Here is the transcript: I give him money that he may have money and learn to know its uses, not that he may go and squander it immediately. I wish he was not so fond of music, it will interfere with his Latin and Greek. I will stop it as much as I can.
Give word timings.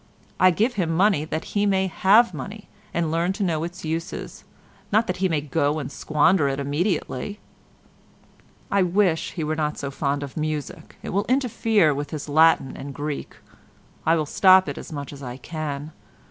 I 0.39 0.49
give 0.49 0.73
him 0.81 0.89
money 0.89 1.25
that 1.25 1.43
he 1.53 1.67
may 1.67 1.85
have 1.85 2.33
money 2.33 2.67
and 2.91 3.11
learn 3.11 3.33
to 3.33 3.43
know 3.43 3.63
its 3.63 3.85
uses, 3.85 4.43
not 4.91 5.05
that 5.05 5.17
he 5.17 5.29
may 5.29 5.41
go 5.41 5.77
and 5.77 5.91
squander 5.91 6.47
it 6.47 6.59
immediately. 6.59 7.39
I 8.71 8.81
wish 8.81 9.33
he 9.33 9.43
was 9.43 9.57
not 9.57 9.77
so 9.77 9.91
fond 9.91 10.23
of 10.23 10.35
music, 10.35 10.97
it 11.03 11.09
will 11.09 11.25
interfere 11.25 11.93
with 11.93 12.09
his 12.09 12.27
Latin 12.27 12.75
and 12.75 12.95
Greek. 12.95 13.35
I 14.03 14.15
will 14.15 14.25
stop 14.25 14.67
it 14.67 14.79
as 14.79 14.91
much 14.91 15.13
as 15.13 15.21
I 15.21 15.37
can. 15.37 15.91